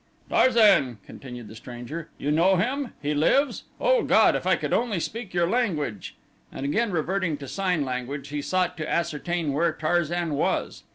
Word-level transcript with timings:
"Tarzan," 0.29 0.97
continued 1.05 1.47
the 1.47 1.53
stranger, 1.55 2.09
"you 2.17 2.31
know 2.31 2.55
him? 2.55 2.93
He 3.03 3.13
lives? 3.13 3.65
O 3.79 4.01
God, 4.01 4.35
if 4.35 4.47
I 4.47 4.55
could 4.55 4.73
only 4.73 4.99
speak 4.99 5.31
your 5.31 5.47
language." 5.47 6.15
And 6.51 6.65
again 6.65 6.89
reverting 6.89 7.37
to 7.37 7.47
sign 7.47 7.85
language 7.85 8.29
he 8.29 8.41
sought 8.41 8.77
to 8.77 8.89
ascertain 8.91 9.53
where 9.53 9.71
Tarzan 9.71 10.33
was. 10.33 10.81